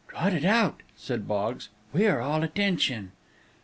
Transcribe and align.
"Trot 0.07 0.33
it 0.33 0.43
out," 0.43 0.81
said 0.95 1.27
Boggs, 1.27 1.69
"we 1.93 2.07
are 2.07 2.21
all 2.21 2.41
attention." 2.41 3.11